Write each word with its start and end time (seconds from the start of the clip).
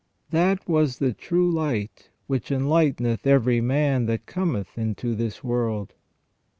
"That 0.31 0.67
was 0.67 0.97
the 0.97 1.13
true 1.13 1.51
light, 1.51 2.09
which 2.25 2.49
enlighteneth 2.49 3.27
every 3.27 3.61
man 3.61 4.07
that 4.07 4.25
cometh 4.25 4.75
into 4.75 5.13
this 5.13 5.43
world." 5.43 5.93